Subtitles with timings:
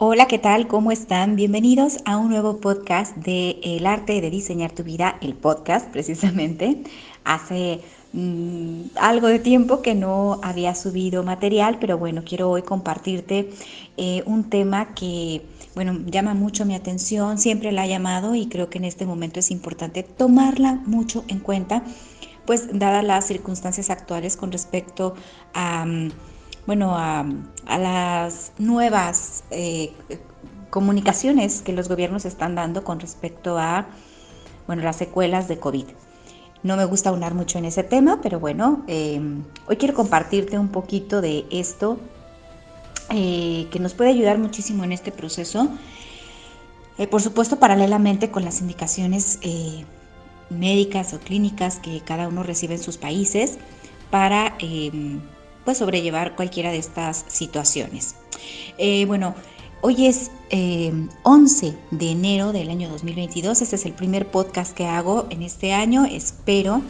[0.00, 0.68] Hola, ¿qué tal?
[0.68, 1.34] ¿Cómo están?
[1.34, 6.84] Bienvenidos a un nuevo podcast de El arte de diseñar tu vida, el podcast precisamente.
[7.24, 7.80] Hace
[8.12, 13.50] mm, algo de tiempo que no había subido material, pero bueno, quiero hoy compartirte
[13.96, 15.42] eh, un tema que,
[15.74, 19.40] bueno, llama mucho mi atención, siempre la ha llamado y creo que en este momento
[19.40, 21.82] es importante tomarla mucho en cuenta,
[22.46, 25.16] pues dadas las circunstancias actuales con respecto
[25.54, 25.84] a...
[25.84, 26.10] Mm,
[26.68, 27.24] bueno, a,
[27.78, 29.94] las nuevas eh,
[30.68, 33.86] comunicaciones que los gobiernos están dando con respecto a,
[34.66, 35.86] bueno, las secuelas de COVID.
[36.62, 40.68] No me gusta unar mucho en ese tema, pero bueno, em, hoy quiero compartirte un
[40.68, 41.98] poquito de esto
[43.14, 45.70] eh, que nos puede ayudar muchísimo en este proceso.
[46.98, 49.38] Eh, por supuesto, paralelamente con las indicaciones
[50.50, 53.56] médicas o clínicas que cada uno recibe en sus países
[54.10, 55.22] para em,
[55.74, 58.16] sobrellevar cualquiera de estas situaciones.
[58.78, 59.34] Eh, bueno,
[59.80, 60.30] hoy es
[61.22, 65.42] 11 eh, de enero del año 2022, este es el primer podcast que hago en
[65.42, 66.82] este año, espero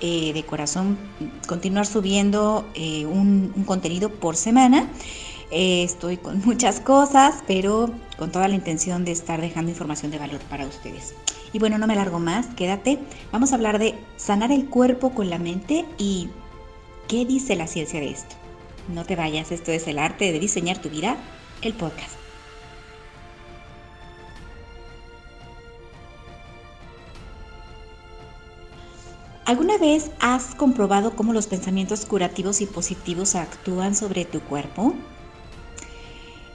[0.00, 0.98] eh, de corazón
[1.46, 4.90] continuar subiendo un, un, contenido por semana.
[5.50, 10.40] estoy con muchas cosas, pero con toda la intención de estar dejando información de valor
[10.50, 11.14] para ustedes.
[11.52, 12.98] Y bueno, no me largo más, quédate.
[13.32, 16.28] Vamos a hablar de sanar el cuerpo con la mente y
[17.08, 18.34] ¿Qué dice la ciencia de esto?
[18.88, 21.16] No te vayas, esto es el arte de diseñar tu vida,
[21.62, 22.16] el podcast.
[29.44, 34.92] ¿Alguna vez has comprobado cómo los pensamientos curativos y positivos actúan sobre tu cuerpo?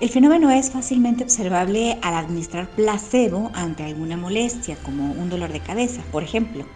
[0.00, 5.60] El fenómeno es fácilmente observable al administrar placebo ante alguna molestia, como un dolor de
[5.60, 6.66] cabeza, por ejemplo.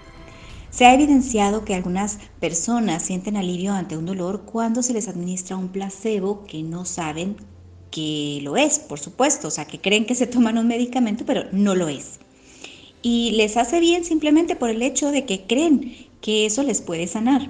[0.77, 5.57] Se ha evidenciado que algunas personas sienten alivio ante un dolor cuando se les administra
[5.57, 7.37] un placebo que no saben
[7.91, 11.45] que lo es, por supuesto, o sea, que creen que se toman un medicamento, pero
[11.51, 12.21] no lo es.
[13.01, 17.07] Y les hace bien simplemente por el hecho de que creen que eso les puede
[17.07, 17.49] sanar.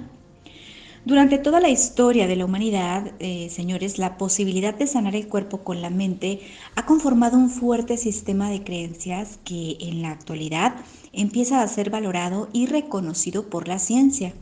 [1.07, 5.65] Durante toda la historia de la humanidad, eh, señores, la posibilidad de sanar el cuerpo
[5.65, 6.41] con la mente
[6.75, 10.75] ha conformado un fuerte sistema de creencias que en la actualidad
[11.17, 14.33] empieza a ser valorado y reconocido por la ciencia.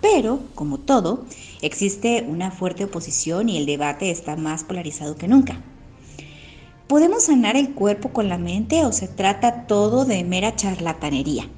[0.00, 1.24] Pero, como todo,
[1.60, 5.60] existe una fuerte oposición y el debate está más polarizado que nunca.
[6.88, 11.48] ¿Podemos sanar el cuerpo con la mente o se trata todo de mera charlatanería?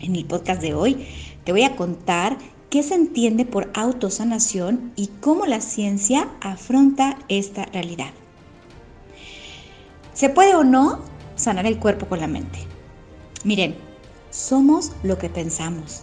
[0.00, 1.06] En el podcast de hoy
[1.44, 2.38] te voy a contar
[2.70, 8.12] qué se entiende por autosanación y cómo la ciencia afronta esta realidad.
[10.14, 11.00] ¿Se puede o no
[11.34, 12.67] sanar el cuerpo con la mente?
[13.48, 13.76] Miren,
[14.28, 16.02] somos lo que pensamos.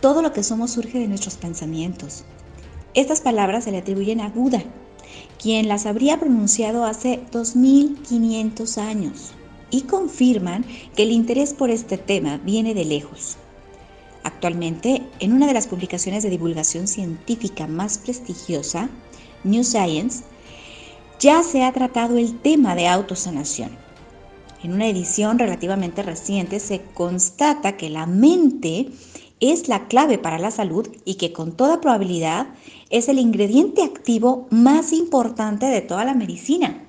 [0.00, 2.24] Todo lo que somos surge de nuestros pensamientos.
[2.94, 4.60] Estas palabras se le atribuyen a Buda,
[5.40, 9.34] quien las habría pronunciado hace 2500 años,
[9.70, 10.64] y confirman
[10.96, 13.36] que el interés por este tema viene de lejos.
[14.24, 18.88] Actualmente, en una de las publicaciones de divulgación científica más prestigiosa,
[19.44, 20.24] New Science,
[21.20, 23.83] ya se ha tratado el tema de autosanación.
[24.64, 28.88] En una edición relativamente reciente se constata que la mente
[29.38, 32.46] es la clave para la salud y que con toda probabilidad
[32.88, 36.82] es el ingrediente activo más importante de toda la medicina.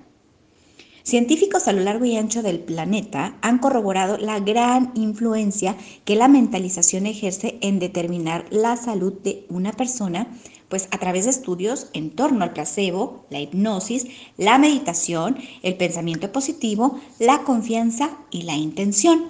[1.03, 5.75] Científicos a lo largo y ancho del planeta han corroborado la gran influencia
[6.06, 10.30] que la mentalización ejerce en determinar la salud de una persona,
[10.70, 16.31] pues a través de estudios en torno al placebo, la hipnosis, la meditación, el pensamiento
[16.31, 19.30] positivo, la confianza y la intención.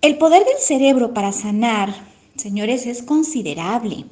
[0.00, 1.94] El poder del cerebro para sanar,
[2.36, 4.04] señores, es considerable.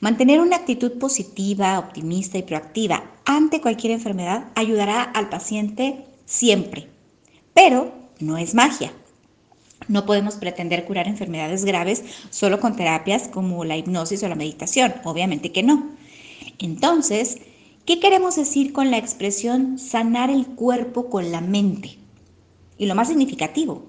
[0.00, 6.88] Mantener una actitud positiva, optimista y proactiva ante cualquier enfermedad ayudará al paciente siempre,
[7.54, 8.92] pero no es magia.
[9.88, 14.94] No podemos pretender curar enfermedades graves solo con terapias como la hipnosis o la meditación,
[15.04, 15.90] obviamente que no.
[16.58, 17.38] Entonces,
[17.84, 21.98] ¿qué queremos decir con la expresión sanar el cuerpo con la mente?
[22.78, 23.86] Y lo más significativo,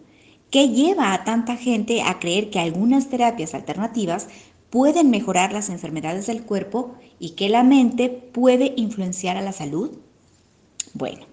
[0.50, 4.28] ¿qué lleva a tanta gente a creer que algunas terapias alternativas
[4.70, 9.92] pueden mejorar las enfermedades del cuerpo y que la mente puede influenciar a la salud?
[10.94, 11.26] Bueno,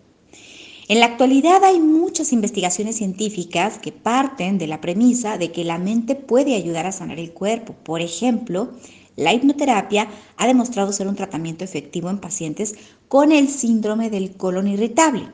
[0.90, 5.78] en la actualidad hay muchas investigaciones científicas que parten de la premisa de que la
[5.78, 7.76] mente puede ayudar a sanar el cuerpo.
[7.84, 8.72] Por ejemplo,
[9.14, 12.75] la hipnoterapia ha demostrado ser un tratamiento efectivo en pacientes
[13.06, 15.28] con el síndrome del colon irritable.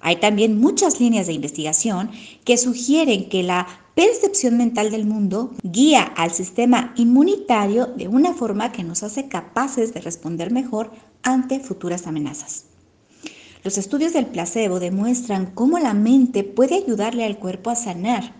[0.00, 2.10] Hay también muchas líneas de investigación
[2.46, 8.72] que sugieren que la percepción mental del mundo guía al sistema inmunitario de una forma
[8.72, 10.90] que nos hace capaces de responder mejor
[11.22, 12.64] ante futuras amenazas.
[13.64, 18.34] Los estudios del placebo demuestran cómo la mente puede ayudarle al cuerpo a sanar.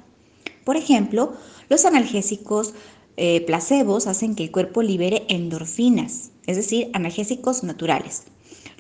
[0.65, 1.33] Por ejemplo,
[1.71, 2.75] los analgésicos
[3.17, 8.25] eh, placebos hacen que el cuerpo libere endorfinas, es decir, analgésicos naturales.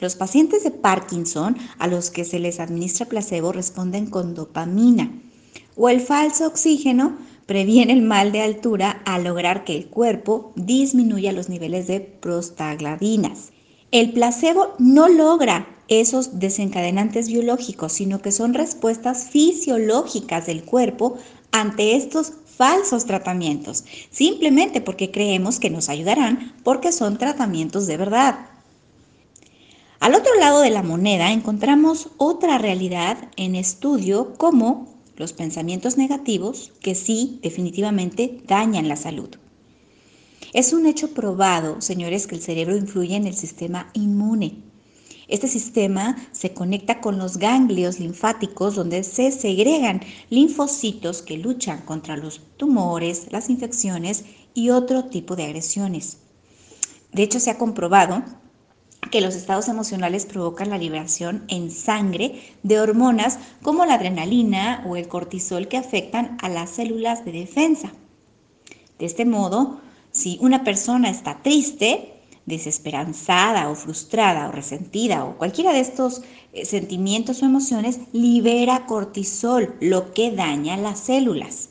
[0.00, 5.10] Los pacientes de Parkinson a los que se les administra placebo responden con dopamina.
[5.76, 11.32] O el falso oxígeno previene el mal de altura al lograr que el cuerpo disminuya
[11.32, 13.50] los niveles de prostaglandinas.
[13.92, 21.18] El placebo no logra esos desencadenantes biológicos, sino que son respuestas fisiológicas del cuerpo
[21.52, 28.46] ante estos falsos tratamientos, simplemente porque creemos que nos ayudarán porque son tratamientos de verdad.
[30.00, 36.72] Al otro lado de la moneda encontramos otra realidad en estudio como los pensamientos negativos
[36.80, 39.30] que sí definitivamente dañan la salud.
[40.52, 44.62] Es un hecho probado, señores, que el cerebro influye en el sistema inmune.
[45.28, 52.16] Este sistema se conecta con los ganglios linfáticos donde se segregan linfocitos que luchan contra
[52.16, 56.18] los tumores, las infecciones y otro tipo de agresiones.
[57.12, 58.22] De hecho, se ha comprobado
[59.10, 64.96] que los estados emocionales provocan la liberación en sangre de hormonas como la adrenalina o
[64.96, 67.92] el cortisol que afectan a las células de defensa.
[68.98, 69.80] De este modo,
[70.10, 72.13] si una persona está triste,
[72.46, 79.76] desesperanzada o frustrada o resentida o cualquiera de estos eh, sentimientos o emociones, libera cortisol,
[79.80, 81.70] lo que daña las células.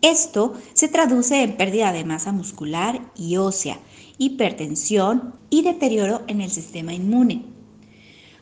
[0.00, 3.80] Esto se traduce en pérdida de masa muscular y ósea,
[4.16, 7.44] hipertensión y deterioro en el sistema inmune.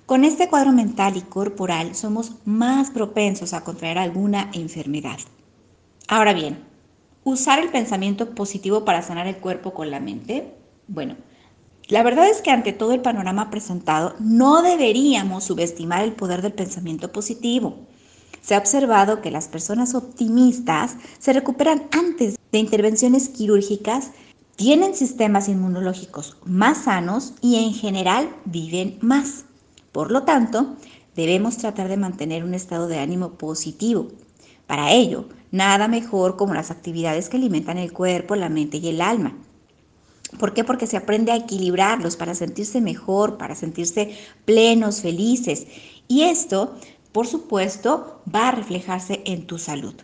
[0.04, 5.18] Con este cuadro mental y corporal somos más propensos a contraer alguna enfermedad.
[6.06, 6.62] Ahora bien,
[7.24, 10.54] ¿usar el pensamiento positivo para sanar el cuerpo con la mente?
[10.86, 11.16] Bueno,
[11.88, 16.52] la verdad es que ante todo el panorama presentado no deberíamos subestimar el poder del
[16.52, 17.76] pensamiento positivo.
[18.40, 24.10] Se ha observado que las personas optimistas se recuperan antes de intervenciones quirúrgicas
[24.56, 29.44] tienen sistemas inmunológicos más sanos y en general viven más.
[29.92, 30.76] Por lo tanto,
[31.14, 34.08] debemos tratar de mantener un estado de ánimo positivo.
[34.66, 39.02] Para ello, nada mejor como las actividades que alimentan el cuerpo, la mente y el
[39.02, 39.36] alma.
[40.38, 40.64] ¿Por qué?
[40.64, 45.66] Porque se aprende a equilibrarlos para sentirse mejor, para sentirse plenos, felices.
[46.08, 46.74] Y esto,
[47.12, 49.94] por supuesto, va a reflejarse en tu salud.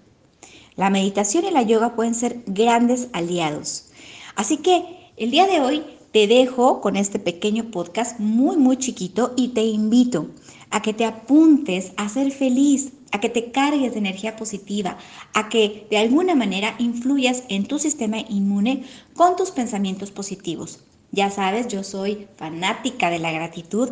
[0.76, 3.90] La meditación y la yoga pueden ser grandes aliados.
[4.36, 9.32] Así que el día de hoy te dejo con este pequeño podcast muy, muy chiquito
[9.36, 10.28] y te invito
[10.70, 14.97] a que te apuntes a ser feliz, a que te cargues de energía positiva,
[15.35, 20.81] a que de alguna manera influyas en tu sistema inmune con tus pensamientos positivos.
[21.12, 23.91] Ya sabes, yo soy fanática de la gratitud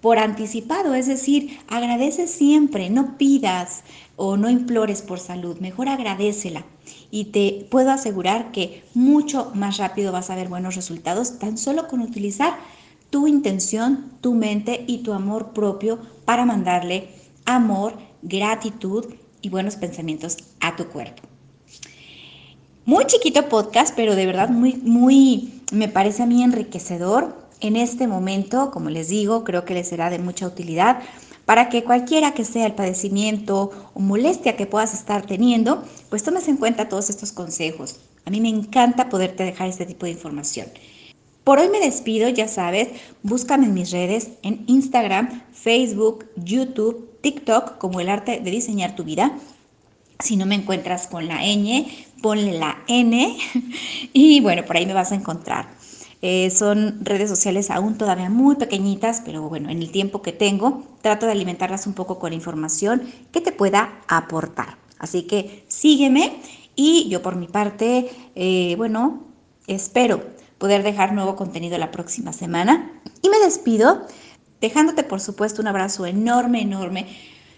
[0.00, 3.82] por anticipado, es decir, agradece siempre, no pidas
[4.16, 6.64] o no implores por salud, mejor agradecela
[7.10, 11.88] y te puedo asegurar que mucho más rápido vas a ver buenos resultados tan solo
[11.88, 12.58] con utilizar
[13.10, 17.08] tu intención, tu mente y tu amor propio para mandarle
[17.46, 19.06] amor, gratitud
[19.40, 21.22] y buenos pensamientos a tu cuerpo.
[22.84, 27.36] Muy chiquito podcast, pero de verdad muy, muy, me parece a mí enriquecedor.
[27.60, 31.00] En este momento, como les digo, creo que les será de mucha utilidad
[31.44, 36.46] para que cualquiera que sea el padecimiento o molestia que puedas estar teniendo, pues tomes
[36.46, 38.00] en cuenta todos estos consejos.
[38.26, 40.66] A mí me encanta poderte dejar este tipo de información.
[41.44, 42.88] Por hoy me despido, ya sabes,
[43.22, 49.04] búscame en mis redes, en Instagram, Facebook, YouTube, TikTok, como el arte de diseñar tu
[49.04, 49.32] vida.
[50.20, 51.86] Si no me encuentras con la ñ,
[52.22, 53.36] ponle la N
[54.12, 55.68] y bueno, por ahí me vas a encontrar.
[56.20, 60.82] Eh, son redes sociales aún todavía muy pequeñitas, pero bueno, en el tiempo que tengo,
[61.00, 64.76] trato de alimentarlas un poco con información que te pueda aportar.
[64.98, 66.40] Así que sígueme
[66.74, 69.22] y yo por mi parte, eh, bueno,
[69.68, 70.22] espero
[70.58, 72.90] poder dejar nuevo contenido la próxima semana.
[73.22, 74.06] Y me despido
[74.60, 77.06] dejándote, por supuesto, un abrazo enorme, enorme,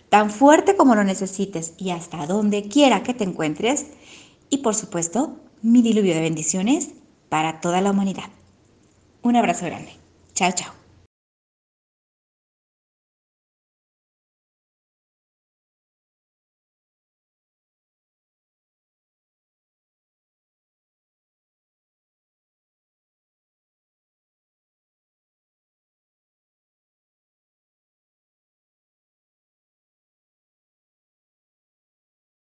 [0.08, 3.86] tan fuerte como lo necesites y hasta donde quiera que te encuentres.
[4.48, 6.90] Y por supuesto, mi diluvio de bendiciones
[7.28, 8.30] para toda la humanidad.
[9.22, 9.92] Un abrazo grande.
[10.34, 10.79] Chao, chao.